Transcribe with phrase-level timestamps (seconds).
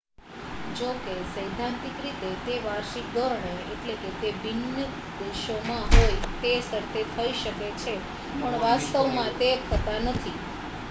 [0.75, 3.51] જો કે સૈદ્ધાંતિક રીતે તે વાર્ષિક ધોરણે
[4.15, 4.63] તે ભિન્ન
[5.19, 7.93] દેશોમાં હોય એ શરતે થઈ શકે છે
[8.31, 10.35] પણ વાસ્તવમાં તે થતાં નથી